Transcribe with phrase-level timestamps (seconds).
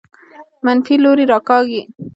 [0.65, 1.81] منفي لوري راکاږي.